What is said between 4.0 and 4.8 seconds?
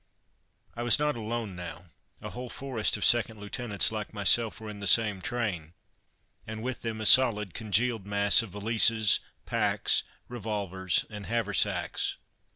myself were in